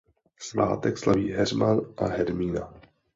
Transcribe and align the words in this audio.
Svátek 0.39 0.97
slaví 0.97 1.31
Heřman 1.31 1.81
a 1.97 2.05
Hermína. 2.07 2.73